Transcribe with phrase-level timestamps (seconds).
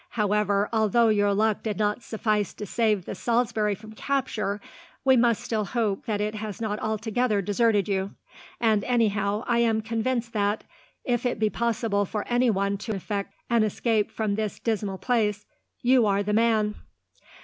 [0.09, 4.59] However, although your luck did not suffice to save the Salisbury from capture,
[5.05, 8.15] we must still hope that it has not altogether deserted you;
[8.59, 10.63] and anyhow, I am convinced that,
[11.03, 15.45] if it be possible for anyone to effect an escape from this dismal place,
[15.83, 16.73] you are the man."